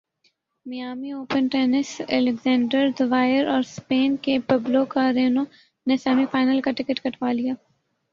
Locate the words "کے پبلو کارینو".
4.21-5.43